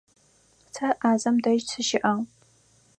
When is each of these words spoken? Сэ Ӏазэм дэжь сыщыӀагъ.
Сэ 0.73 0.87
Ӏазэм 0.99 1.35
дэжь 1.43 1.65
сыщыӀагъ. 1.69 2.23